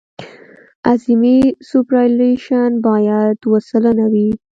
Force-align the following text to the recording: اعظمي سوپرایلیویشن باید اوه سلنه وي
اعظمي 0.91 1.37
سوپرایلیویشن 1.69 2.69
باید 2.87 3.37
اوه 3.45 3.59
سلنه 3.69 4.05
وي 4.13 4.29